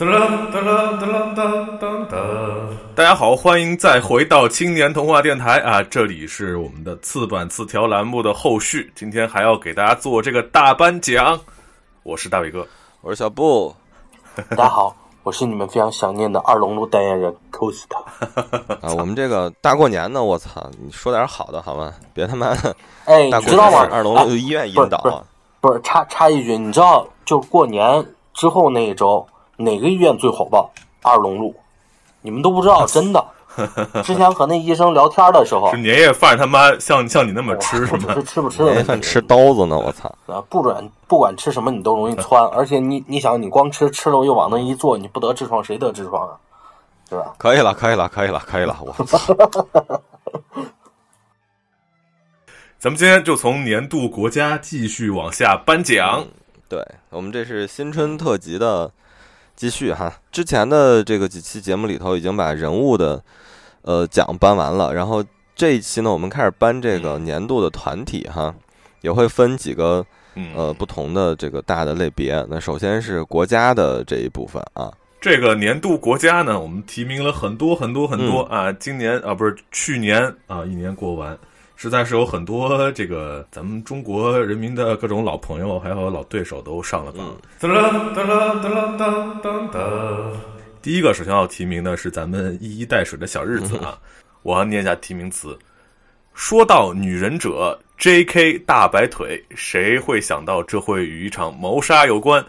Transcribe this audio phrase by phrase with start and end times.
[0.00, 2.16] 噔噔噔噔噔噔噔！
[2.94, 5.82] 大家好，欢迎再回到青年童话电台啊！
[5.82, 11.38] 这里是我们的次版次条栏目的后续，今天还要给大家做这个大颁奖。
[12.02, 12.66] 我是大伟哥，
[13.02, 13.74] 我是小布。
[14.56, 17.98] 大家好，我是你们非常想念的二龙路代言人 Costa。
[18.80, 21.92] 啊，我们这个大过年的，我操，你说点好的好吗？
[22.14, 22.74] 别他妈 的，
[23.04, 23.86] 哎，你知道吗？
[23.92, 25.22] 二龙路医院引导啊！
[25.60, 29.26] 不是，插插一句，你知道，就过年之后那一周。
[29.62, 30.70] 哪个医院最火爆？
[31.02, 31.54] 二龙路，
[32.20, 33.24] 你们都不知道，真的。
[34.04, 38.14] 之前和那医生聊天的时候，是年夜饭他妈像像你那么吃是吗？
[38.24, 38.62] 吃不吃？
[38.62, 39.76] 年夜饭吃刀子呢？
[39.76, 40.08] 我操！
[40.32, 46.36] 啊，不准不管吃什么你都容易窜，而且你你想你光吃吃了又往那一坐，你不得痔疮谁得痔疮啊？
[47.08, 47.34] 对吧？
[47.38, 48.78] 可以了，可以了，可以了，可以了！
[48.80, 49.18] 我操！
[52.78, 56.24] 咱们今天就从年度国家继续往下颁奖。
[56.68, 58.90] 对我们这是新春特辑的。
[59.56, 63.22] 继续哈，之前的这个几期节目里头已经把人物的
[63.82, 65.22] 呃奖颁完了，然后
[65.54, 68.54] 这一期呢，我们开始颁这个年度的团体哈，
[69.02, 70.04] 也会分几个
[70.54, 72.44] 呃不同的这个大的类别。
[72.48, 81.38] 那首先是国家的这一部分啊，这个年度国家呢，我们提名了很多很多很多啊，今年啊不是去年啊一年过完。
[81.82, 87.34] 实在是有很多这个咱们中国人民的各种老朋友，还有老对手都上了榜。
[87.58, 89.80] 噔噔噔噔噔噔噔。
[90.82, 93.98] 第一个首先要提名的是咱们一衣带水的小日子啊，
[94.42, 95.58] 我要念一下提名词。
[96.34, 98.58] 说到女忍者 J.K.
[98.66, 102.44] 大白腿，谁会想到这会与一场谋杀有关？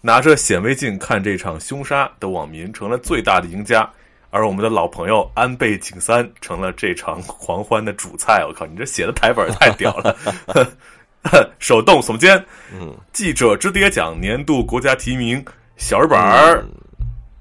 [0.00, 3.90] 拿着显微镜看这场凶杀的网民成了最大的赢家。
[4.30, 8.44] 而我们的老朋友安倍晋三成了这场狂欢的主菜。
[8.46, 10.16] 我靠，你这写的台本太屌了！
[11.58, 12.42] 手动耸肩。
[12.72, 15.44] 嗯，记者之爹奖年度国家提名
[15.76, 16.64] 小日本儿。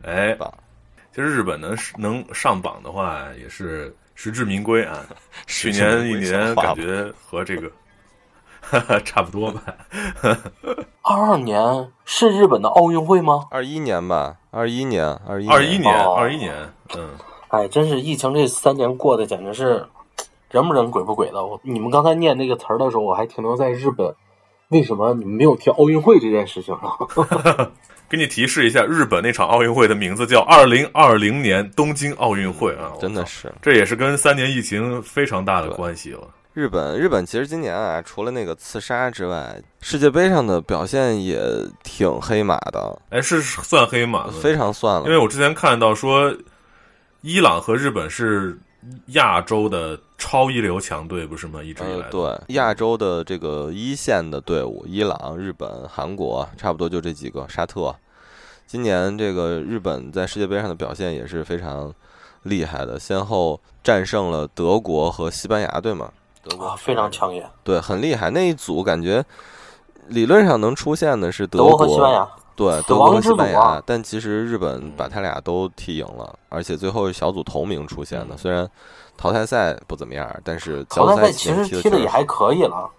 [0.04, 0.38] 哎，
[1.16, 5.06] 其实日本能能上榜的话，也是实至名归啊。
[5.48, 7.72] 去年一年感觉和这个
[9.06, 9.62] 差不多吧。
[11.02, 13.48] 二二年是日本的奥运会吗？
[13.50, 16.54] 二一年吧，二一年，二一二一年，二一年。
[16.96, 17.10] 嗯，
[17.48, 19.86] 哎，真是疫情这三年过得简直是
[20.52, 21.44] 人不人鬼不鬼的。
[21.44, 24.14] 我你们刚才念那个词儿的时候，我还停留在日本，
[24.70, 27.72] 为什么你们没有提奥运会这件事情呢？
[28.10, 32.92] 给你提示一下，日本那场奥运会的名字叫二零二零年东京奥运会啊！
[33.00, 36.22] 真的是，这也是跟三年疫情非常大的关系了。
[36.54, 41.42] 日本，日本其实今年啊，除了那个刺杀之外，世界杯上的表现也
[41.84, 43.02] 挺黑马的。
[43.10, 45.06] 哎，是算黑马，非常算了。
[45.06, 46.36] 因为我之前看到说。
[47.22, 48.58] 伊朗和日本是
[49.08, 51.62] 亚洲的超一流强队，不是吗？
[51.62, 57.46] 一直以来，对亚洲的这个一线的队伍，伊朗、日本、韩国，差不多就这几个。
[57.50, 57.94] 沙特，
[58.66, 61.94] 今年这个日本在世界杯上的表现也是非常
[62.44, 66.10] 厉害的，先后战胜了德国和西班牙，对吗？
[66.42, 68.30] 德国非常抢眼，对，很厉害。
[68.30, 69.24] 那一组感觉
[70.08, 72.28] 理论上能出现的是德国和西班牙。
[72.56, 78.36] 对，德国和西班牙，但其实日本把他俩都踢赢了，而且最后小组头名出现的。
[78.36, 78.70] 虽然
[79.16, 82.90] 淘汰赛不怎么样，但是淘汰赛其实踢的也还可以了。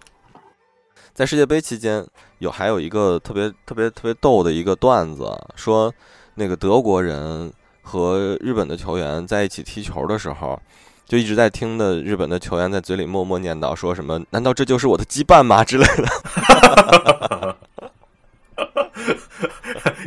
[1.13, 2.07] 在世界杯期间，
[2.39, 5.93] 有还有一个特别特别特别逗的一个段子，说
[6.37, 7.53] 那个德国人
[7.83, 10.59] 和日本的球员在一起踢球的时候，
[11.11, 17.57] 就一直在听的日本的球员在嘴里默默念叨，说什么“难道这就是我的羁绊吗”之类的。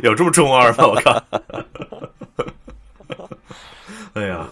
[0.02, 0.86] 有这么中二吗？
[0.86, 1.22] 我看，
[4.14, 4.48] 哎呀，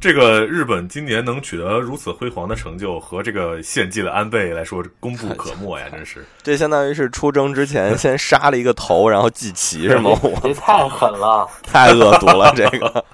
[0.00, 5.86] 这个日本今年能取得如此辉煌的成就，和这个献祭的安倍来说，功不可没呀！
[5.88, 10.10] 真是， 这相当于是出征之前先杀了一个头，然后祭旗是吗？
[10.20, 12.52] 我太狠了，太恶毒了！
[12.56, 13.04] 这个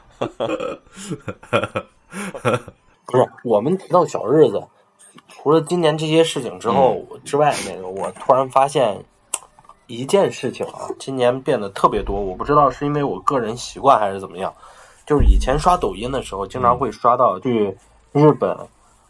[3.07, 4.63] 不是我们提到小日子，
[5.29, 9.05] 除了今年这些事情之后之外，那个我突然发现。
[9.91, 14.53] 一件事情啊， 今年变得特别多，我不知道是因为我个人习惯还是怎么样。
[15.07, 17.75] 就是以前刷抖音的时候，经常会刷到去
[18.13, 18.55] 日本，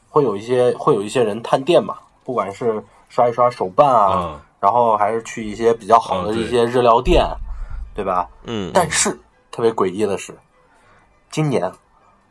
[0.09, 7.27] 会有一些会有一些人探店嘛，不管是刷一刷手办啊，然后还是去一些比较好的一些日料店，
[7.93, 8.31] 对吧？
[8.44, 8.71] 嗯。
[8.73, 9.19] 但是
[9.51, 10.33] 特别诡异的是，
[11.29, 11.73] 今年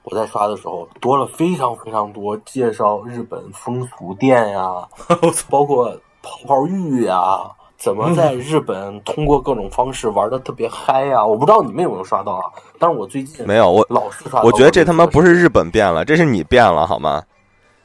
[0.09, 4.87] 我在刷的时候，多了非常非常多介绍日本风俗店呀，
[5.51, 7.39] 包括泡泡浴呀。
[7.77, 11.23] 怎么在日本通过各种方式玩的特别嗨呀？
[11.23, 12.41] 我不知道你们有没有刷到啊？
[12.79, 14.41] 但是我最近没有，我老是刷。
[14.41, 17.21] 我觉得这他妈不是日本变了，这是你变了好吗？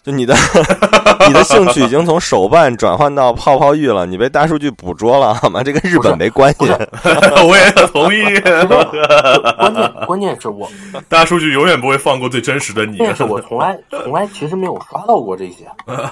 [0.03, 0.35] 就你的
[1.29, 5.63] 你的兴趣已经从手办转换到泡泡浴了，你被大数据捕捉了，好吗？
[5.63, 6.65] 这跟日本没关系。
[7.47, 8.23] 我也同意。
[9.57, 10.69] 关键关键是我
[11.09, 12.99] 大数据永远不会放过最真实的你。
[12.99, 15.67] 关键是我从来从来其实没有刷到过这些。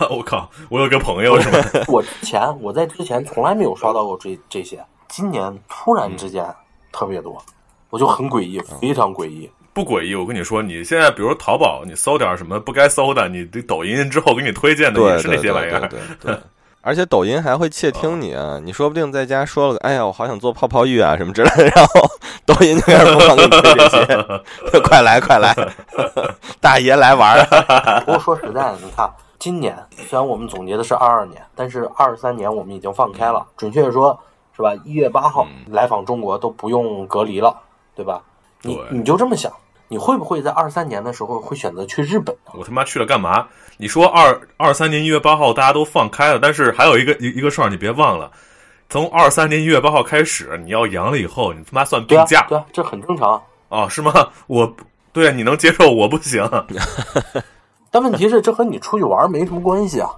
[0.08, 0.48] 我靠！
[0.68, 1.58] 我有个朋友是吧？
[1.88, 4.78] 我之前我在之前从来没有刷到过这这些，
[5.08, 6.44] 今年突然之间
[6.92, 7.42] 特别多，
[7.90, 9.50] 我就很诡异，非常诡异。
[9.82, 15.88] 不诡异，我跟你说，你现在比如淘宝，你搜点什么不该搜的，你这抖音之后给你推荐的也是那些玩意儿。
[15.88, 16.38] 对对。
[16.82, 22.10] 而且抖音还会窃听你啊，你说不定在家说了个“哎呀，我好想做泡泡浴啊”什么之类的，然后
[22.46, 25.54] 抖音就开始疯狂给你推这些，快 来快来，
[26.58, 28.00] 大爷来玩儿。
[28.00, 29.76] 不过说实在的，你看今年
[30.08, 34.18] 虽然我们总结的是二二年，但是二三年我们已经放开了，准确的说，
[34.56, 34.74] 是吧？
[34.82, 37.54] 一月八号来访中国都不用隔离了，
[37.94, 38.22] 对吧？
[38.62, 39.52] 你你就这么想，
[39.92, 42.32] 你会不会在二三年的时候会选择去日本？
[42.54, 43.48] 我他妈去了干嘛？
[43.76, 48.30] 你说二二三年一月八号大家都放开了，但是还有一个一一个事儿，你别忘了，
[48.88, 54.12] 从二三年一月八号开始，你要阳了以后，你他妈算病假，对啊，这很正常啊，是吗？
[54.46, 54.72] 我
[55.12, 56.48] 对啊，你能接受，我不行。
[57.90, 60.08] 但问题是，这和你出去玩没什么关系啊，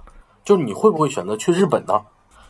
[0.45, 1.99] 就是你会不会选择去日本呢？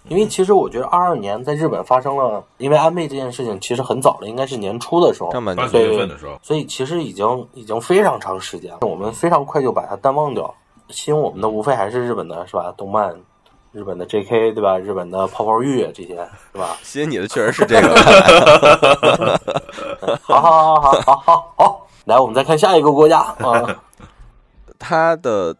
[0.10, 10.54] 因为其实我觉得二二年在日本发生了，因为安倍这件事情其实很早了，应该是年初的时候，上半年月份的时候，所以其实已经已经非常长时间了，我们非常快就把它淡忘掉。
[10.90, 12.72] 吸引我们的无非还是日本的，是吧？
[12.78, 13.16] 动漫，
[13.72, 14.52] 日本的 J.K.
[14.52, 14.78] 对吧？
[14.78, 16.16] 日本的泡泡浴这些，
[16.52, 16.78] 是吧？
[16.84, 17.96] 吸引你的确实是这个。
[20.22, 23.82] 好好好好好好好，来，我们再看下一个国家啊，
[24.78, 25.56] 它的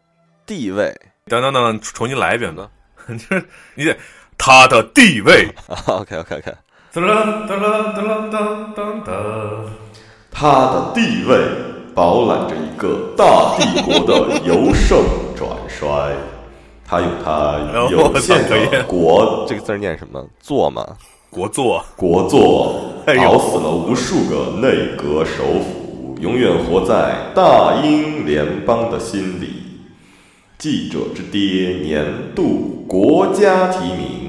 [0.46, 0.94] 地位，
[1.28, 2.70] 等等等，重新来一遍吧。
[3.08, 3.42] 你 这
[3.76, 3.96] 你得。
[4.38, 5.54] 他的地位
[5.86, 6.54] ，OK OK OK，
[10.32, 11.38] 他的地位
[11.94, 15.04] 饱览着一个大帝国的由盛
[15.36, 16.14] 转衰，
[16.86, 17.60] 他有他
[17.90, 20.26] 有限的国，这个字念什么？
[20.42, 20.86] 做吗？
[21.30, 29.64] 国作，国作，搞死了无数个内阁首辅，永远活在大英联邦的心里。
[30.60, 32.06] 记者之爹年
[32.36, 34.23] 度国家提名。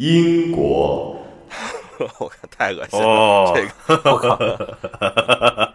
[0.00, 1.14] 英国，
[2.18, 3.52] 我看太恶心了。
[3.54, 4.34] 这个，我靠！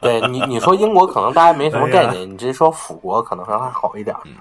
[0.02, 4.16] 对你，你说英国可能大家没什么概念，你直接说辅国可能还好一点。
[4.26, 4.34] 嗯，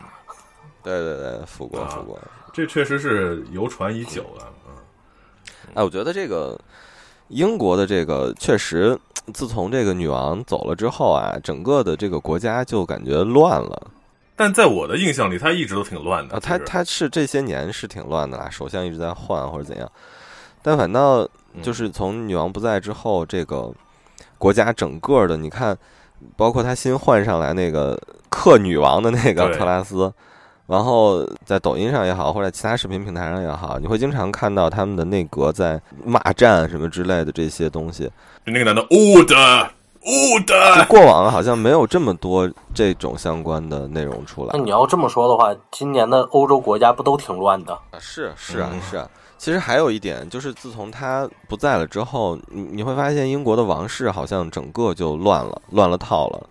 [0.82, 2.18] 对对对，辅国，辅国，
[2.50, 4.46] 这确实是流传已久的。
[4.66, 4.72] 嗯，
[5.74, 6.58] 哎，我觉得这个
[7.28, 8.98] 英国的这个确实，
[9.34, 13.90] 自从这个女王走了之后啊，整个的这个国家就感觉乱了。
[14.36, 16.40] 但在我的印象里，他一直都挺乱的。
[16.40, 19.90] 他他是这些年是挺乱的啦，首相一直在换或者怎样。
[20.62, 21.28] 但反倒
[21.62, 23.72] 就是从女王不在之后，这个
[24.38, 25.76] 国家整个的，你看，
[26.36, 30.12] 包括他新换上来那个克女王的那个特拉斯，
[30.66, 38.10] 然后在抖音上也好，或者其他视频平台上也好，你会经常看到他们的内阁在骂战什么之类的这些东西。
[38.44, 39.22] 那个男的，哦
[40.46, 40.54] 的。
[40.54, 44.50] 哦的，过往好像没有这么多这种相关的内容出来。
[44.52, 47.78] 那你要这么说的话，今年的欧洲国家不都挺乱的？
[47.98, 49.08] 是是啊是啊。
[49.36, 56.48] 其实还有一点，就是自从他不在了之后，你你会发现英国的王室好像整个就乱了，乱了套了。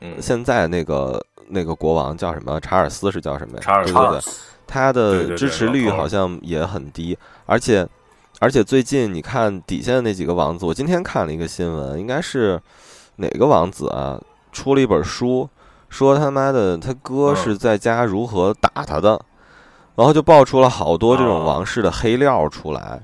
[0.00, 2.60] 嗯，现在那个那个国王叫什么？
[2.60, 3.62] 查尔斯是叫什么呀？
[3.62, 4.32] 查尔斯，对对对，
[4.66, 7.16] 他的支持率好像也很低，
[7.46, 7.86] 而且
[8.38, 12.60] 而且最近你看底下的那几个王子，我今天看了一个新闻，应该是。
[13.16, 14.20] 哪个王子啊？
[14.52, 15.46] 出了一本书，
[15.90, 19.20] 说他妈的他哥是在家如何打他的，
[19.94, 23.02] 然后就爆出了好多这种王室的黑料出来，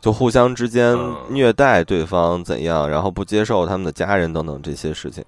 [0.00, 5.22] 就互相之间虐待对方怎样，然后不接受他们的家人等等这些事情，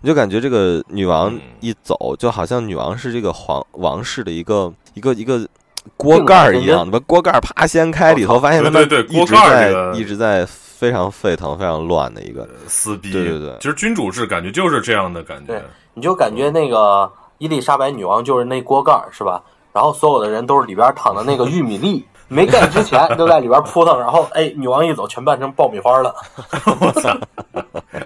[0.00, 5.46] 你就感觉这个女王一走，就好像女王是这个皇王室的一个一个一个
[5.98, 10.48] 锅盖儿一样，把锅盖啪掀开，里头发现他们一直在一直在。
[10.82, 15.62] 非常沸腾、非常乱的一个撕逼，对对对，其实君主制感觉就是这样的感觉。
[15.94, 17.08] 你就感觉那个
[17.38, 19.40] 伊丽莎白女王就是那锅盖是吧？
[19.72, 26.12] 然后所有的人都是里边躺的那个玉米粒，没盖之前都在里边扑腾，然后哎，女王一走，全扮成爆米花了。
[26.80, 27.16] 我操！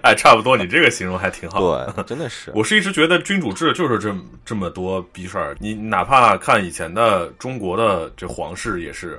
[0.02, 1.60] 哎，差不多，你这个形容还挺好。
[1.60, 2.52] 对， 真的是。
[2.54, 4.14] 我是一直觉得君主制就是这
[4.44, 5.56] 这么多逼事儿。
[5.58, 9.18] 你哪怕看以前的中国的这皇室也是。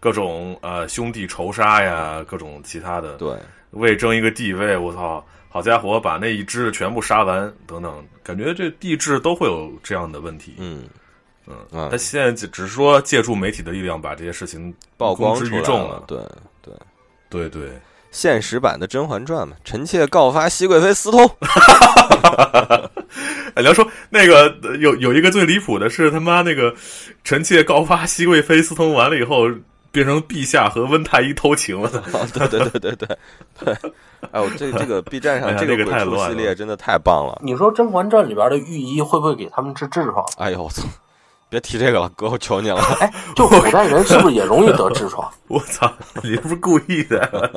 [0.00, 3.36] 各种呃兄弟仇杀呀，各种其他的，对，
[3.70, 10.54] 为争一个地位，我操，好家伙，把那一支全部杀完，等等，感觉这帝制都会有这样的问题。
[10.58, 10.84] 嗯。
[11.72, 16.04] 嗯，他现在只是说借助媒体的力量把这些事情曝光于众了。
[16.06, 16.18] 对
[16.60, 16.74] 对。
[17.30, 17.70] 对对，
[18.10, 21.28] 现实版的《甄嬛传》嘛，臣妾告发熹贵妃私通。
[23.54, 26.74] 哎，聊说那个呃有有一个最离谱的是他妈那个
[27.24, 29.48] 臣妾告发熹贵妃私通完了以后，
[29.90, 31.88] 变成陛下和温太医偷情了。
[32.12, 33.18] 哦，对对对对对
[33.64, 33.76] 对，
[34.30, 37.40] 哎，我这这个 B 站上这个鬼畜太乱了系列真的太棒了。
[37.42, 40.24] 你说《甄嬛传》里边的御医会不会给他们治痔疮？
[40.38, 40.82] 哎呦我操！
[41.50, 42.78] 别提这个了，哥，我求你了。
[43.00, 45.26] 哎，就古代人是不是也容易得痔疮？
[45.48, 45.90] 我操，
[46.22, 47.50] 你是不是故意的？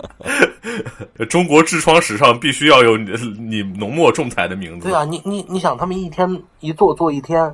[1.30, 4.88] 中国痔疮史上必须要有你你浓墨重彩的名字。
[4.88, 7.54] 对啊，你你你想，他们一天一坐坐一天，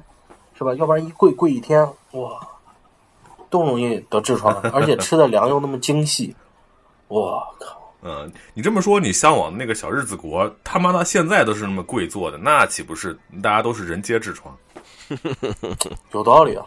[0.56, 0.76] 是吧？
[0.76, 1.82] 要不然一跪跪一天，
[2.12, 2.47] 哇，
[3.50, 6.36] 都容易得痔疮，而且吃的粮又那么精细，
[7.08, 7.94] 我靠！
[8.04, 14.56] 嗯，你这么说，你向往那个小日子国，他妈到现在都是那么跪坐的，那岂不是大家都是人皆痔疮？
[16.12, 16.66] 有道理啊，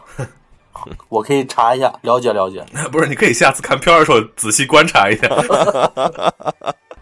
[1.08, 2.64] 我可以查一下，了解了解。
[2.90, 5.28] 不是，你可以下次看片儿的时候仔细观察一下。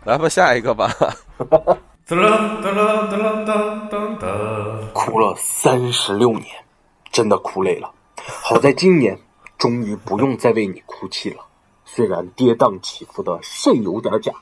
[0.05, 0.91] 来吧，下一个吧。
[2.07, 4.93] 噔噔噔噔噔噔噔。
[4.93, 6.45] 哭了三十六年，
[7.11, 7.91] 真的哭累了。
[8.43, 9.19] 好在今年
[9.59, 11.45] 终于不用再为你哭泣了，
[11.85, 14.33] 虽然跌宕起伏的甚有点假。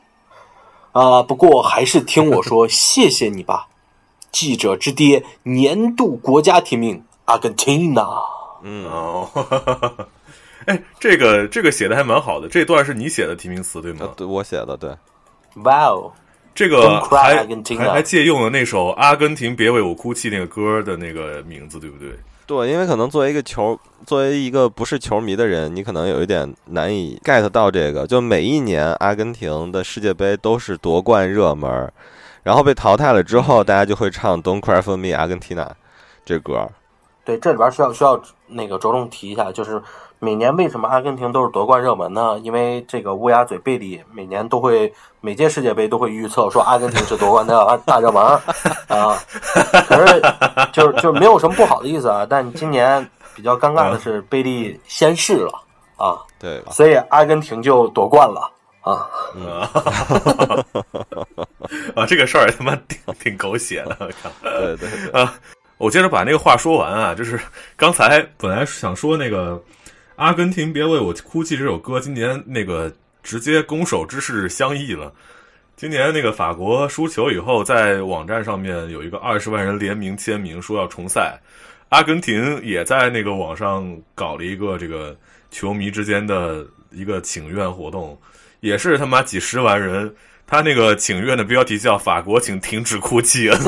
[0.92, 3.68] 啊，不过还是听我说，谢谢你吧，
[4.30, 8.06] 记者之爹，年度国家提名阿根廷呐。
[8.62, 9.28] 嗯，哦，
[10.66, 13.98] 哎，这个这个写的还蛮好的，这段是你写的提名词对吗？
[14.02, 14.90] 呃对，我写的对。
[15.64, 16.12] 哇哦，
[16.54, 22.10] 这个还还还借用了那首《阿根廷别为我哭泣》那个歌的那个名字，对不对？
[22.46, 23.76] 对，因为可能作为一个球，
[24.06, 28.06] 作为一个不是球迷的人，你可能有一点难以 get 到这个。
[28.06, 31.92] 就每一年阿根廷的世界杯都是夺冠热门，
[32.44, 35.66] 然后被淘汰了之后，大家就会唱《Don't Cry for Me, Argentina》
[36.24, 36.68] 这歌。
[37.24, 39.82] 对，这里边需要需要那个着重提一下，就是
[40.18, 42.38] 每年为什么阿根廷都是夺冠热门呢？
[42.42, 47.54] 因为这个乌鸦嘴贝利每年都会每届世界杯都会预测说阿根廷是夺冠的
[47.84, 48.40] 大热门儿
[48.88, 49.18] 啊。
[49.88, 50.22] 可是
[50.72, 55.52] 就是就是没有什么不好的意思啊，但今年比较尴尬的是贝利先逝了
[55.96, 59.06] 啊，对，所以阿根廷就夺冠了啊。
[61.94, 64.30] 啊，这个事儿他妈挺挺狗血的，我靠！
[64.42, 65.34] 对对对，啊，
[65.78, 67.38] 我接着把那个话说完啊，就是
[67.76, 69.54] 刚才本来想说那个
[70.16, 72.90] 《阿根廷别为我哭泣》这首歌，今年那个
[73.22, 75.12] 直接攻守之势相异了。
[75.76, 81.38] 今年那个法国输球以后，在网站上面有一个二十万人联名签名说要重赛，
[81.90, 85.14] 阿根廷也在那个网上搞了一个这个
[85.50, 88.18] 球迷之间的一个请愿活动，
[88.60, 90.14] 也是他妈几十万人。
[90.48, 93.46] 他那个请愿的标题叫“法国，请停止哭泣”，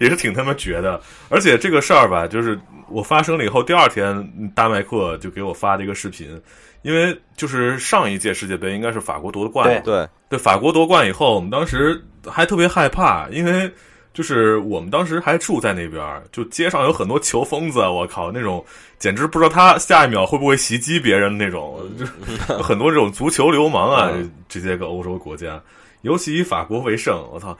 [0.00, 1.00] 也是挺他妈绝的。
[1.28, 6.40] 而且这个事儿吧，就是我发生了以后，第二天大麦克就给我发了一个视频，
[6.82, 9.94] 因为就是上一届世界杯应该是法国夺冠嘛，对。
[9.94, 13.70] 对，对法国夺冠以后，我们当时还特别害怕，因为
[14.12, 18.64] 就是我们当时还住在那边儿，就街上有很多球疯子，我靠，那种
[18.98, 22.06] 简直不知道他下一秒会不会袭击别人那种，就
[22.62, 24.30] 很多这种足球流氓啊，嗯。
[24.48, 25.60] 这些个欧洲国家，
[26.00, 27.54] 尤其以法国为胜，我操，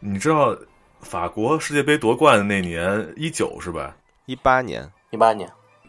[0.00, 0.56] 你知道
[1.00, 3.94] 法国世界杯夺冠的那年一九是吧？
[4.26, 5.48] 一八年，一八年，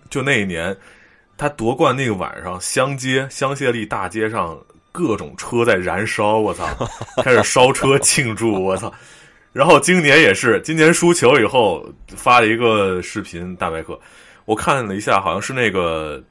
[0.09, 0.75] 就那一年，
[1.37, 4.59] 他夺冠那个晚上，香街香榭丽大街上
[4.91, 6.65] 各种车在燃烧，我操，
[7.23, 8.91] 开始烧车庆祝，我操。
[9.53, 13.99] 然后今年也是，今年输球以后发了一个视频，大麦克，
[14.45, 16.23] 我看了一下，好像是那个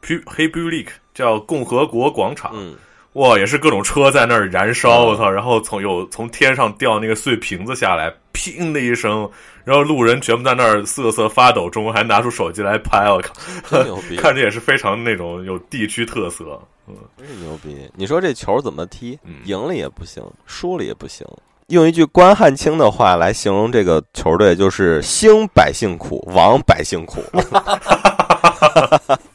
[0.00, 2.76] Pu- 黑 b u l i k 叫共和国广场，嗯，
[3.18, 5.28] 哇，也是各种车在那儿燃烧，我操！
[5.28, 9.28] 然后从有从天上掉那个碎瓶子下来，砰的一声，
[9.64, 13.34] 然后路人全部在那儿瑟瑟发抖中，还拿出手机来拍，我靠，
[13.68, 16.58] 真牛逼， 看着也是非常那种有地区特色。
[16.86, 17.76] 嗯真是牛逼！
[17.96, 19.34] 你说这球怎么踢嗯？
[19.44, 21.26] 赢了也不行，输了也不行。
[21.66, 27.22] 用一句关汉卿的话来形容这个球队，就是“兴百姓苦，亡百姓苦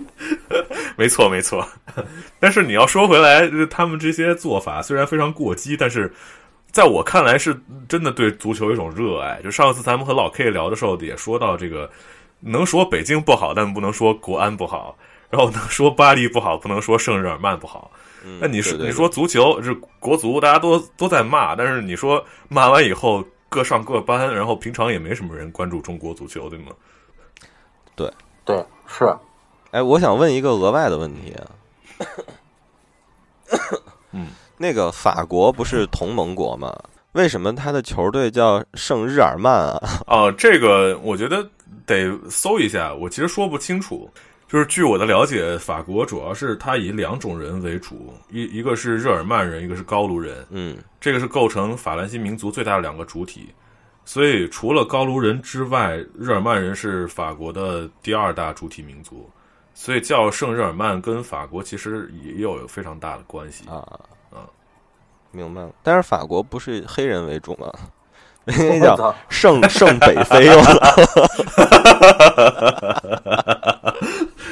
[1.03, 1.67] 没错，没错。
[2.39, 6.09] 但是你要说回来，他们这些做法虽然非常过激，但是
[6.71, 9.41] 在我看来是真的对足球有一种热爱。
[9.43, 11.89] 就上次咱们和老 K 聊的时候也说到这个，
[12.39, 14.97] 能说北京不好，但不能说国安不好，
[15.29, 17.91] 然后能说巴黎不好，不能说圣日耳曼不好。”。
[18.25, 26.71] 嗯那你说你说足球是国足，大家都都在骂，但是你说骂完以后各上各班，然后平常也没什么人关注中国足球，对吗？
[27.93, 28.09] 对
[28.45, 29.13] 对，是
[29.73, 31.41] 哎，我想问一个额外的问题啊。
[34.11, 36.71] 嗯， 那个法国不是同盟国吗？
[37.13, 39.81] 为什么他的球队叫圣日耳曼啊？
[40.05, 41.43] 哦，这个我觉得
[41.87, 44.07] 得搜一下，我其实说不清楚。
[44.47, 53.49] 就是据我的了解，法国主要是它以两种人为主，一一个是日耳曼人，一个是高卢人，嗯这个是构成法兰西民族最大的两个主体。
[54.05, 59.27] 所以除了高卢人之外，日耳曼人是法国的第二大主体民族。
[59.73, 63.67] 所以叫圣日耳曼跟法国其实也有非常大的关系。
[63.67, 63.85] 啊
[64.31, 64.39] 嗯
[65.31, 65.71] 明白了。
[65.81, 67.71] 但是法国不是黑人为主吗？
[68.45, 70.59] 人家叫，圣圣北非哟。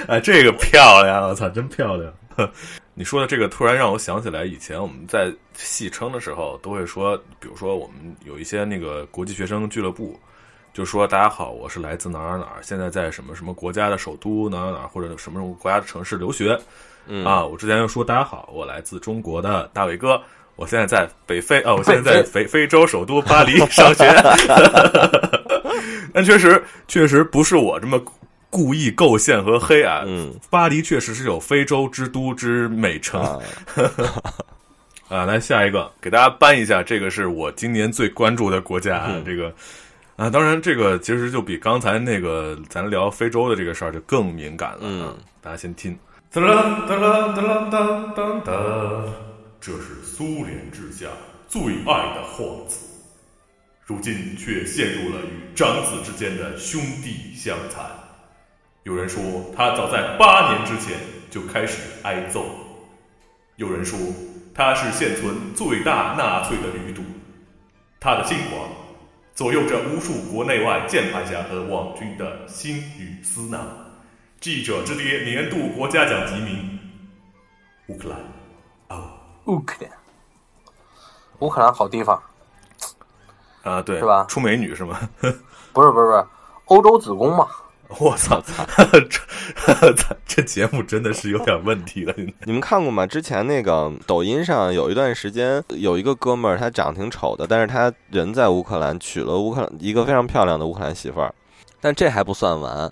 [0.07, 1.27] 哎，这个漂亮！
[1.27, 2.11] 我操，真漂亮！
[2.95, 10.19] 你说的这个突然让我想起来，以前我们在戏称的时候都会说，比如说我们有一些那个国际学生俱乐部，
[10.73, 16.57] 就说大家好，我是来自哪儿哪儿，现在在什么什么国家的首都哪儿哪儿或者什么什么国家的城市留学
[17.07, 17.45] 嗯啊。
[17.45, 20.21] 我之前就说大家好，我来自中国的大伟哥。
[20.55, 24.05] 我现在在北非啊，我现在在非非洲首都巴黎上学，
[26.13, 27.99] 但确实确实不是我这么
[28.49, 33.39] 故意构陷和黑啊，嗯巴黎确实是有非洲之都之美称啊，
[35.09, 35.25] 啊。
[35.25, 39.51] 来下一个，给大家搬一下，这个是我今年最关注的国家这个
[40.21, 45.15] 啊，当然这个其实就比刚才那个咱聊非洲的这个事儿就更敏感了啊。
[45.17, 45.97] 嗯大家先听。
[46.31, 48.53] 哒啦哒啦哒啦哒哒哒，
[49.59, 51.07] 这是苏联之下
[51.47, 52.85] 最爱的皇子，
[53.83, 57.83] 如今却陷入了与长子之间的兄弟相残。
[58.83, 59.23] 有人说
[59.57, 60.99] 他早在八年之前
[61.31, 62.45] 就开始挨揍，
[63.55, 63.97] 有人说
[64.53, 67.01] 他是现存最大纳粹的余毒。
[67.99, 68.69] 他的兴亡
[69.33, 73.65] 左右着无数国内外键盘侠和网军的心与思囊。
[74.39, 76.79] 记者之爹年度国家奖提名，
[77.88, 78.19] 乌克兰。
[78.89, 79.11] 哦，
[79.45, 79.91] 乌克兰，
[81.39, 82.21] 乌克兰好地方，
[83.63, 85.00] 啊，对，是吧出美女是吗？
[85.73, 86.25] 不是不是不是，
[86.65, 87.47] 欧洲子宫嘛，
[88.00, 88.41] 我操，
[89.10, 92.13] 这 这节目真的是有点问题了。
[92.45, 93.05] 你们看过吗？
[93.05, 101.33] 之前那个抖音上有一段时间，有一个哥们儿，他长得挺丑的，但是他人在乌克兰，娶了乌克兰一个非常漂亮的乌克兰媳妇儿。
[101.79, 102.91] 但这还不算完，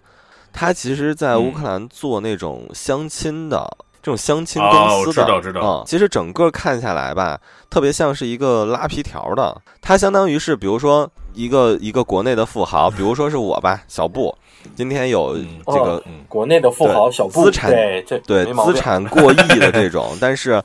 [0.52, 3.78] 他其实在乌克兰做那种相亲的。
[4.02, 7.38] 这种相亲公司的，知道知道嗯，其实整个看下来吧，
[7.70, 9.62] 特别像是一个拉皮条的。
[9.82, 14.34] 它相当于是，比如说一个一个国内的富豪，比如说是我吧，小布，
[14.76, 20.62] 今天有嗯这个哦国内的富豪小，资产对这对资产过亿的这种， 但是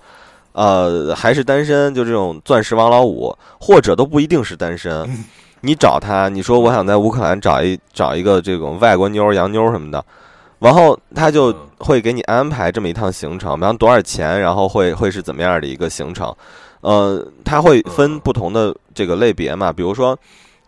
[0.53, 5.09] 呃还是单身，就这种钻石王老五，或者都不一定是单身。
[5.63, 10.05] 你找他，你说我想在乌克兰找一找一个这种外国妞、洋妞什么的，
[10.59, 16.35] 然后他就嗯会给你安排这么一趟行程，比方多少钱，然后会会是怎么样的一个行程。
[16.83, 20.19] 呃，他会分嗯不同的这个类别嘛，比如说。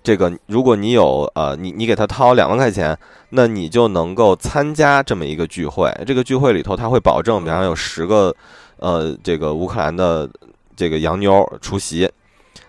[0.07, 2.97] 这个，如果你有呃，你你给他掏两万块钱，
[3.31, 5.93] 那你就能够参加这么一个聚会。
[6.07, 8.33] 这个聚会里头，他会保证，比方有十个
[8.77, 10.31] 呃，这个乌克兰的
[10.77, 12.09] 这个洋妞出席。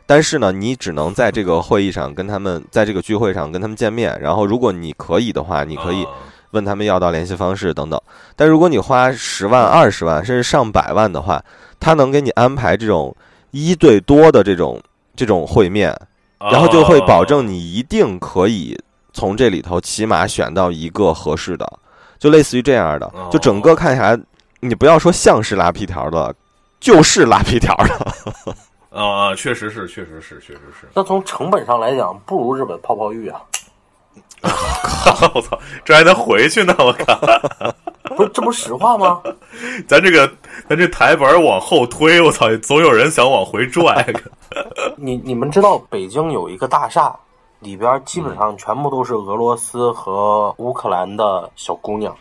[0.07, 4.19] 但是呢，你只能在这个会议上跟他们，在这个聚会上跟他们见面。
[4.19, 6.11] 然后，如果你可以的话，你可以啊
[6.53, 8.01] 问他们要到联系方式等等。
[8.35, 11.39] 但如果你花十万、二十万，甚至上百万的话，
[11.79, 13.15] 他能给你安排这种
[13.51, 14.81] 一对多的这种
[15.15, 15.95] 这种会面，
[16.39, 18.77] 然后就会保证你一定可以
[19.13, 21.79] 从这里头起码选到一个合适的，
[22.19, 23.29] 就类似于这样的哦。
[23.31, 24.17] 就整个看起来，
[24.59, 26.33] 你不要说像是拉皮条的，
[26.79, 28.55] 就是拉皮条的。
[28.97, 30.87] 啊，确实是，确实是，确实是。
[30.93, 33.41] 那从成本上来讲，不如日本泡泡浴啊！
[35.35, 36.75] 我操，这还能回去呢！
[36.79, 37.19] 我靠，
[38.17, 39.21] 不是，这不是实话吗？
[39.87, 40.27] 咱这个
[40.67, 44.05] 咱这台本往后推，我操，总有人想往回拽。
[44.97, 47.15] 你你们知道北京有一个大厦，
[47.59, 52.13] 里边基本上全部都是俄罗斯和乌克兰的小姑娘。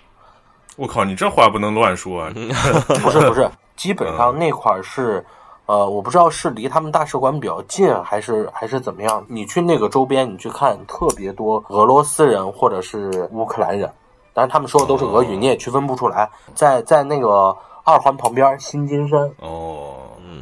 [0.77, 2.31] 我靠，你这话不能乱说啊！
[3.03, 5.25] 不是不 是，基本上那块儿是，
[5.65, 9.25] 呃，我不知道是离他们大使馆比较近，还是还是怎么样。
[9.27, 13.91] 你去那个周边，你去看，特别多俄罗斯人或者是乌克兰人，
[14.37, 16.31] 当然他们说的都是俄语，你也区分不出来。
[16.55, 19.94] 在在那个二环旁边新金山哦，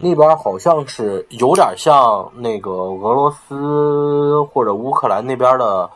[0.02, 5.88] 那边，好像是有点像那个俄罗斯或者乌克兰那边的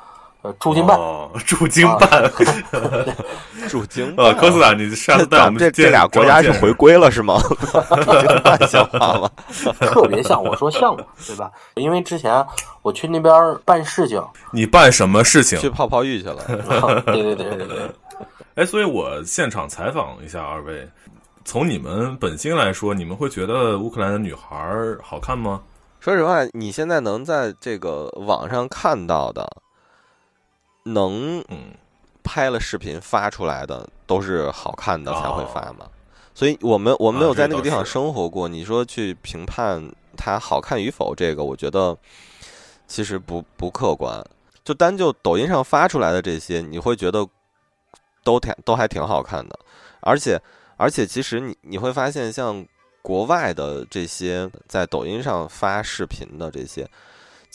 [0.48, 0.96] 呃驻京办。
[0.98, 2.30] 哦，驻京办。
[3.68, 7.38] 驻京呃，科斯塔，你上次带我们这这俩国家是回归了是吗？
[7.40, 7.54] 驻
[8.26, 9.30] 京办像话吗？
[9.80, 11.50] 特别像，我说像嘛，对吧？
[11.74, 12.44] 因为之前
[12.80, 15.68] 我去那边办事情，你办什么事情去？
[15.68, 16.42] 泡泡浴去了。
[17.06, 17.90] 对对对对对，
[18.54, 20.88] 哎，所以我现场采访一下二位，
[21.44, 25.60] 从你们本心来说，你们会觉得乌克兰的女孩好看吗？
[26.00, 29.46] 说实话，你现在能在这个网上看到的，
[30.92, 31.74] 能嗯，
[32.22, 35.88] 拍了视频发出来的，都是好看的才会发嘛。
[36.34, 39.82] 所以我们我们没有在那个地方生活过，你说去评判
[40.16, 41.96] 它好看与否，这个我觉得
[42.86, 44.24] 其实不不客观。
[44.64, 47.26] 就单就抖音上发出来的这些，你会觉得
[48.22, 49.58] 都挺都还挺好看的，
[50.00, 50.38] 而且
[50.76, 52.64] 而且其实你你会发现，像
[53.00, 56.86] 国外的这些在抖音上发视频的这些，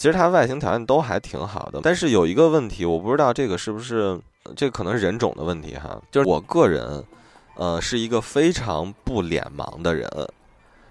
[0.04, 1.80] 其实它外形条件都还挺好的。
[1.82, 4.20] 但是有一个问题，我不知道这个是不是
[4.54, 7.02] 这可能是人种的问题哈，就是我个人
[7.56, 10.10] 呃是一个非常不脸盲的人，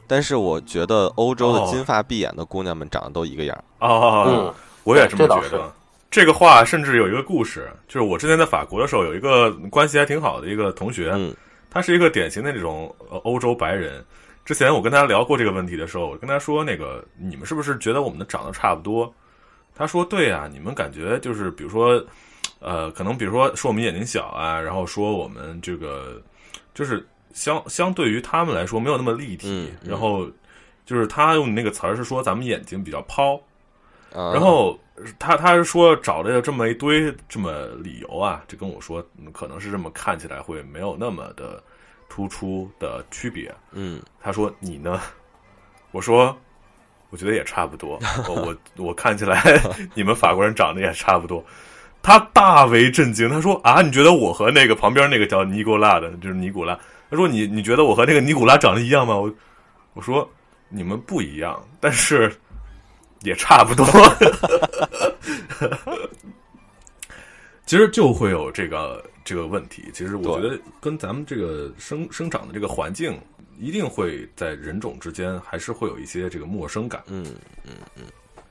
[0.07, 5.70] 但是我觉得欧洲的金发碧眼的姑娘们长得都一个样儿哦，我也这么觉得。
[6.11, 11.37] 这个话甚至有一个故事，就是我之前在法国的时候，有一个关系还挺好的一个同学，嗯
[11.68, 12.90] 他是一个典型的这种
[13.25, 14.03] 欧洲白人。
[14.44, 19.12] 之前我跟他聊过这个问题的时候，我跟他说：“那个你们是不是觉得我们的长得差不多？”
[19.74, 22.05] 他说：“对啊，你们感觉就是比如说，
[22.61, 26.20] 呃，可能比如说说我们眼睛小啊，然后说我们这个
[26.74, 30.28] 就是相 相对于他们来说没有那么立体，然后
[30.85, 33.40] 就是他用那个词儿是说咱们眼睛比较抛，
[34.12, 34.78] 然后。”
[35.18, 41.61] 他他是说找了这么一堆这么理由啊，就跟我说可能是这么看起来会没有那么的
[42.14, 43.51] 突出的区别。
[43.70, 45.01] 嗯，他说你呢？
[45.92, 46.38] 我说
[47.09, 47.98] 我觉得也差不多。
[48.29, 49.59] 我我我看起来
[49.94, 51.42] 你们法国人长得也差不多。
[52.03, 56.79] 他大为震惊，他说啊，你觉得我和那个旁边那个叫尼古拉的，就是尼古拉？
[57.11, 59.16] 他说你你觉得我和那个尼古拉长得一样吗？
[59.16, 59.35] 我
[59.94, 60.31] 我说
[60.68, 62.31] 你们不一样，但是。
[63.25, 63.87] 也差不多，
[67.66, 69.85] 其实就会有这个这个问题。
[69.92, 73.18] 其实我觉得跟咱们这个生生长的这个环境，
[73.59, 77.03] 一定会在人种之间还是会有一些这个陌生感。
[77.07, 77.25] 嗯
[77.64, 78.03] 嗯嗯，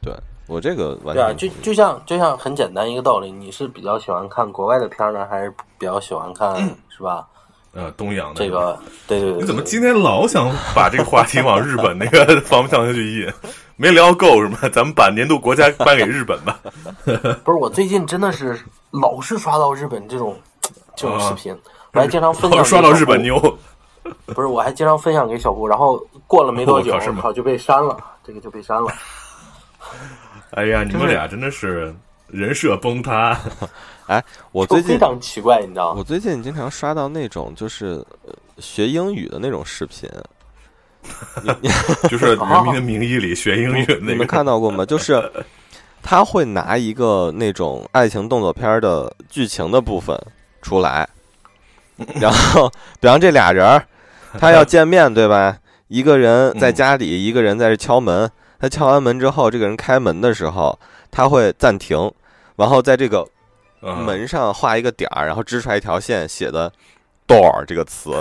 [0.01, 0.13] 对
[0.47, 6.55] 我这个完全就就像就像很简单一个道理，你是比较喜欢看国外的片呢，还是比较喜欢看
[6.89, 7.27] 是吧？
[7.73, 13.33] 呃，东洋的这个，对对对，你怎么今天老想把这个话题往日本那个 方向去引？
[13.77, 14.59] 没聊够是吗？
[14.73, 16.59] 咱们把年度国家颁给日本吧。
[17.43, 18.59] 不是，我最近真的是
[18.91, 20.37] 老是刷到日本这种
[20.95, 21.57] 这种视频，
[21.93, 23.39] 我还经常分享刷到日本妞。
[24.25, 28.91] 不是，我还经常分享给小布，然后过了没多久，好就被删了，这个就被删了。
[30.51, 31.95] 哎呀，你们俩真的是
[32.31, 33.37] 人设崩塌。
[34.07, 35.95] 哎，我最近非常奇怪，你知道吗？
[35.99, 38.03] 我最近经常刷到那种就是
[38.57, 40.09] 学英语的那种视频
[42.09, 44.85] 就是《人民的名义》里学英语，你们看到过吗？
[44.85, 45.31] 就是
[46.03, 50.19] 他会拿一个那种爱情动作片的剧情的部分
[50.61, 51.07] 出来，
[52.19, 53.81] 然后，比方这俩人
[54.39, 55.57] 他要见面，对吧？
[55.87, 58.29] 一个人在家里，一个人在这敲门。
[58.59, 60.77] 他敲完门之后，这个人开门的时候，
[61.09, 62.11] 他会暂停，
[62.61, 63.27] 然后在这个。
[64.05, 66.71] 门上画一个点儿，然后织出来一条线，写的
[67.27, 68.11] “door” 这个词，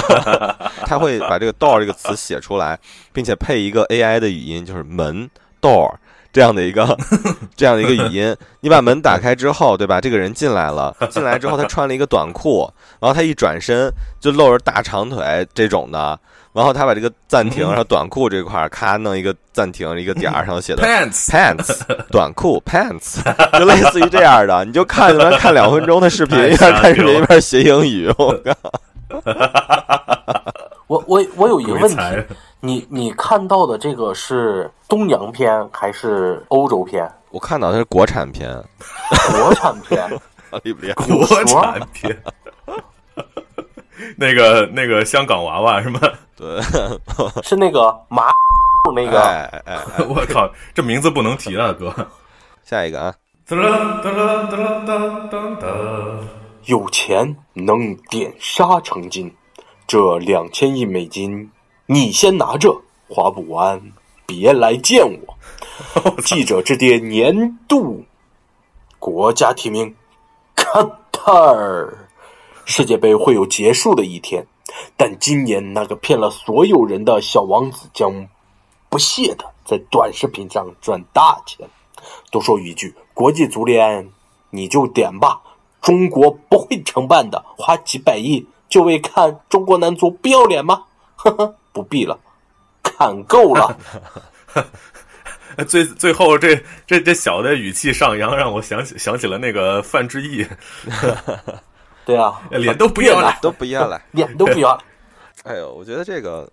[0.86, 2.78] 他会把这个 “door” 这个词写出来，
[3.12, 5.28] 并且配一个 AI 的语音，就是门
[5.60, 5.92] “door”
[6.32, 6.96] 这样的一个
[7.54, 8.34] 这样的一个语音。
[8.60, 10.00] 你把门打开之后，对吧？
[10.00, 16.18] 这个人进来了，进来之后他穿了一个短裤，然后他一转身就露着大长腿这种的。
[16.56, 23.22] 然后他把这个暂停，然后短裤这块儿咔弄一个暂停一个点儿，上头写的 pants pants 短裤 pants，
[23.58, 28.10] 就类似于这样的，你就看着他看两分钟的视频，一边看视频一边学英语。
[28.16, 28.54] 我靠！
[30.88, 32.02] 我我我有一个问题，
[32.60, 37.06] 你你看到的这个是东洋片还是欧洲片？
[37.30, 38.50] 我看到的是国产片，
[39.30, 40.08] 国产片
[40.64, 41.04] 厉不厉害？
[41.06, 42.16] 国产片。
[44.16, 46.00] 那个那个香港娃娃是吗？
[46.36, 46.60] 对，
[47.42, 48.24] 是那个麻
[48.94, 49.20] 那个。
[49.20, 49.78] 哎哎，
[50.08, 51.94] 我靠，这名字不能提了，哥。
[52.64, 53.14] 下一个啊。
[56.64, 59.32] 有钱能点沙成金，
[59.86, 61.50] 这两千亿美金
[61.86, 63.80] 你先拿着，花不完
[64.26, 65.38] 别来见我。
[66.22, 68.04] 记者之巅年度
[68.98, 69.94] 国家提名，
[70.56, 70.82] 卡
[71.12, 72.05] 塔尔。
[72.66, 74.44] 世界杯会有结束的一天，
[74.96, 78.28] 但今年那个骗了所有人的小王子将
[78.88, 81.66] 不屑的在短视频上赚大钱。
[82.30, 84.10] 多说一句，国际足联
[84.50, 85.40] 你就点吧，
[85.80, 87.42] 中国不会承办的。
[87.56, 90.84] 花几百亿就为看中国男足不要脸吗？
[91.14, 92.18] 呵呵，不必了，
[92.82, 93.78] 看够了。
[95.68, 100.44] 最最后这这这小的语气上扬，让我想起想起了那个范志毅。
[102.06, 104.82] 对啊，脸都不要了，都不要了，脸都不要了。
[105.42, 106.48] 哎呦，我觉得这个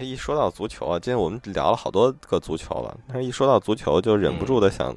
[0.00, 4.96] 一说到足球啊，今天我们聊了好多个足球了，但是一说到足球，就忍不住的想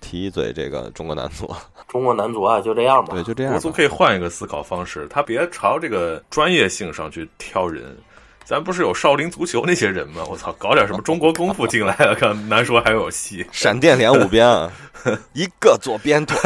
[0.00, 1.54] 提一嘴这个中国男足。
[1.86, 3.12] 中国男足啊，就这样吧。
[3.12, 3.52] 对，就这样。
[3.52, 7.96] 国足可以换一个思考方式，他别朝这个专业性上去挑人。
[8.44, 10.22] 咱不是有少林足球那些人吗？
[10.30, 13.44] 我操，搞点什么中国功夫进来了， 看难说还有戏。
[13.50, 14.46] 闪电连五鞭，
[15.34, 16.38] 一个左边腿，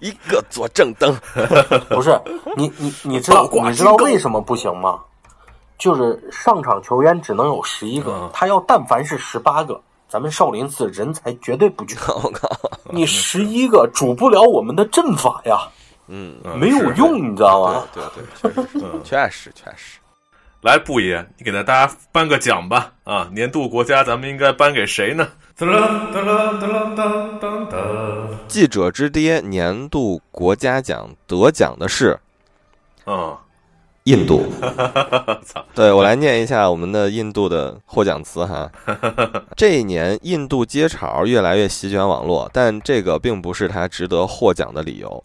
[0.00, 1.14] 一个左正蹬。
[1.88, 2.20] 不是
[2.56, 5.00] 你你你知道你知道为什么不行吗？
[5.78, 11.96] 就是上场球员只能有十一个，他要但凡是十八个，咱们少林寺人才绝对不缺。
[12.22, 12.50] 我靠，
[12.90, 15.66] 你十一个主不了我们的阵法呀，
[16.08, 17.84] 嗯，没有用，你知道吗？
[17.94, 18.02] 对
[18.42, 19.98] 对，确实， 确实确实。
[20.60, 22.92] 来，布爷，你给大家颁个奖吧！
[23.04, 25.26] 啊，年度国家咱们应该颁给谁呢？
[28.48, 32.18] 记者之爹年度国家奖得奖的是，
[33.04, 33.36] 嗯，
[34.04, 34.46] 印度。
[35.76, 38.70] 对我来念一下我们的印度的获奖词哈。
[39.54, 45.22] 这一年，印度街潮越来越席卷网络，但这个并不是他值得获奖的理由。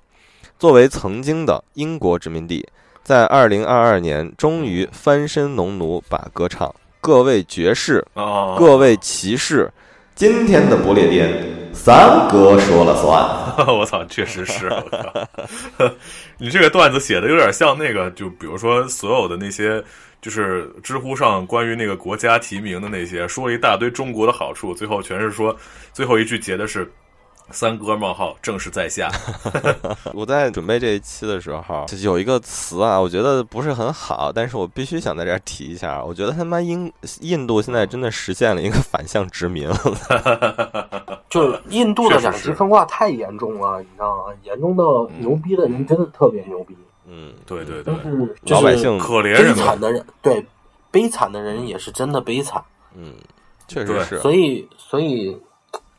[0.59, 2.67] 作为曾经的英国殖民地。
[3.03, 6.73] 在二零二二年，终于翻身农奴把歌唱。
[6.99, 8.03] 各位爵士，
[8.57, 9.71] 各位骑士，
[10.15, 11.29] 今天的不列颠，
[11.73, 13.67] 三哥说了算。
[13.67, 14.71] 我操，确实是。
[16.39, 19.83] 你这个段子写的有点像那个，就比如说所有的那些，
[20.21, 25.53] 就是知乎上关于那个国家提名的那些，说了一大堆中国的好处，最后全是说，
[25.91, 26.89] 最后一句结的是。
[27.51, 29.09] 三哥冒号正是在下。
[30.13, 36.03] 我在准备这一期的时候，有一个词啊，我觉得不是很好，但是我必须想在这儿提一下。
[36.03, 39.69] 我觉得他妈印印度现在真的实现了一个反向殖民，
[41.29, 44.33] 就是印度的两极分化太严重了，你知道吗？
[44.43, 46.75] 严重到牛逼的人真的特别牛逼。
[47.07, 50.45] 嗯，对对对，是老百姓可怜悲惨的人，对
[50.89, 52.63] 悲惨的人也是真的悲惨。
[52.95, 53.13] 嗯，
[53.67, 54.19] 确实是。
[54.19, 55.37] 所以，所以。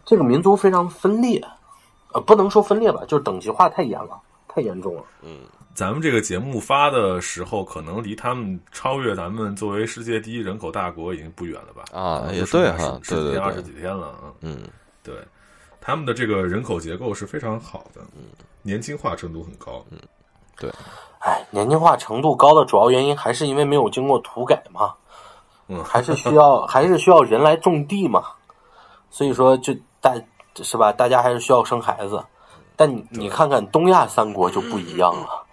[0.07, 1.45] 这个民族非常分裂，
[2.13, 4.17] 呃，不能说分裂吧，就是等级化太严了，
[4.47, 5.03] 太严重了。
[5.21, 5.41] 嗯，
[5.75, 11.83] 咱们这个节目发的时候，可能离他们超越咱们作为世界第一人口大国已经不远了吧？
[11.93, 14.31] 啊，也对哈，十几天二十几天了啊。
[14.43, 14.63] 嗯，
[15.03, 15.17] 对，
[15.81, 18.23] 他们的这个人口结构是非常好的，嗯，
[18.63, 19.85] 年轻化程度很高。
[19.91, 19.99] 嗯，
[20.57, 20.71] 对。
[21.19, 24.95] 哎，年轻化程度高的主要原因还是因为没有经过土改嘛，
[25.67, 28.23] 嗯，还是需要还是需要人来种地嘛，
[29.11, 29.75] 所以说就。
[30.07, 30.93] 大是吧？
[30.93, 32.25] 大家还是需要生孩子，
[32.77, 35.45] 但你你看看东亚三国就不一样了，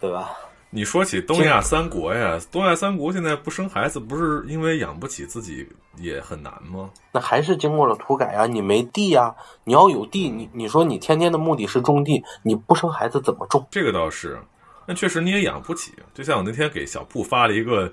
[0.00, 0.30] 对吧？
[0.70, 5.68] 你说起东亚三国呀，东亚三国现在不生孩子，不是因为养不起自己
[5.98, 6.90] 也很难吗？
[7.12, 8.44] 那还是经过了土改啊！
[8.44, 13.64] 你没地呀，你要有地，你你说你天天的目的是种地，你不生孩子怎么种？
[13.70, 14.36] 这个倒是，
[14.84, 15.92] 那确实你也养不起。
[16.12, 17.92] 就像我那天给小布发了一个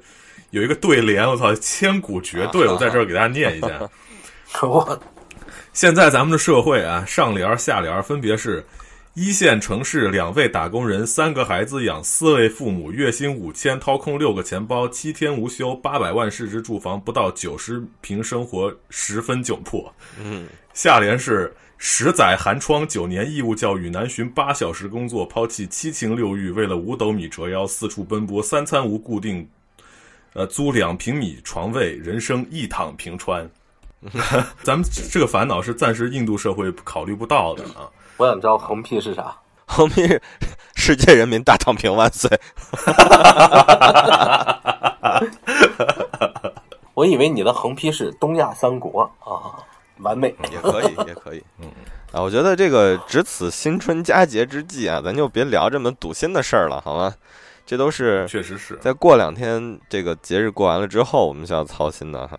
[0.50, 3.68] 有一个对联，我操，千古绝对， 我在这儿给大家念一下。
[4.66, 5.00] 我。
[5.74, 8.62] 现在咱们的社会啊，上联下联分别是：
[9.14, 19.92] 一线城市两位打工人，三个孩子养四位父母，月薪五千，掏空六个钱包，七天无休，八百万市值住房不到九十平，生活十分窘迫。
[20.22, 29.48] 嗯，下联是十载寒窗，九年义务教育，南巡八小时工作，抛弃七情六欲，为了五斗米折腰，四处奔波，三餐无固定，
[30.34, 33.50] 呃，租两平米床位，人生一躺平川。
[34.64, 37.90] 咱们这个烦恼是暂时印度社会考虑不到的啊！
[38.18, 39.36] 我想知道横批是啥？
[39.66, 40.22] 横批是
[40.76, 42.30] “世界人民大躺平万岁”。
[46.94, 49.64] 我以为你的横批是“东亚三国”啊，
[50.00, 51.42] 完美也可以，也可以。
[51.60, 51.68] 嗯
[52.12, 57.14] 啊，我觉得这个值此新春佳节之际啊，咱就别聊这么堵心的事儿了，好吗？
[57.66, 62.38] 这都是确实是在过两天这个节日过完了之后，我们需要操心的哈。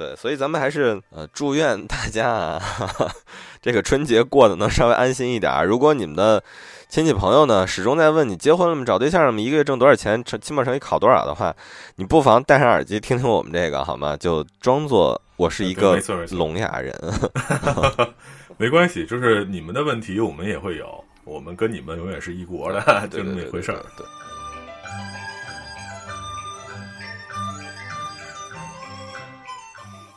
[0.00, 2.62] 对，所以咱们还是呃，祝愿大家啊，
[3.60, 5.66] 这个春节过得能稍微安心一点。
[5.66, 6.42] 如果你们的
[6.88, 11.54] 亲戚朋友呢，始终在问你结婚了吗、找对象了吗、一个月挣多少钱、成期末成绩考多少的话，
[11.96, 14.16] 你不妨戴上耳机听听我们这个好吗？
[14.16, 16.98] 就装作我是一个聋哑人。
[18.56, 22.80] 没关系，就是你们的问题我们也会有，我们跟你们永远是一国的，
[23.12, 23.84] 就那么一回事儿。
[23.98, 24.06] 对。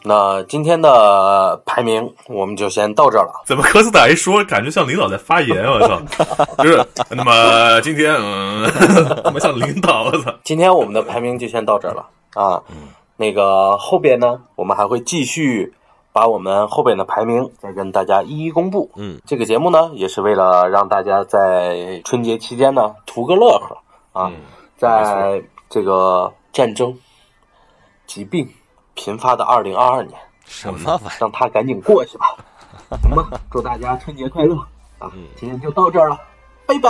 [0.06, 3.42] 那今天的排名我们就先到这儿了。
[3.46, 5.66] 怎么科斯塔一说，感觉像领导在发言？
[5.66, 6.02] 我操！
[6.62, 8.70] 就是那么今天，嗯，
[9.24, 10.04] 怎么像领导？
[10.04, 10.34] 我操！
[10.44, 12.62] 今天我们的排名就先到这儿了啊。
[13.16, 15.74] 那个后边呢，我们还会继续
[16.12, 18.92] 把我们后边的排名再跟大家一一公布。
[18.96, 23.78] 嗯，这个节目呢，也是为了让大家在春节期间呢图个乐呵
[24.20, 24.32] 啊，
[24.76, 26.94] 在这个战争、
[28.06, 28.46] 疾病。
[28.96, 31.08] 频发的二零二二年，什么玩意？
[31.20, 32.26] 让他赶紧过去吧，
[33.02, 33.28] 行吧？
[33.52, 34.56] 祝大家春节快乐
[35.00, 35.12] 啊！
[35.36, 36.20] 今天就到这儿了，
[36.66, 36.90] 拜拜！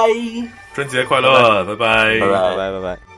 [0.74, 2.20] 春节快乐，拜拜！
[2.20, 3.13] 拜拜拜拜拜拜。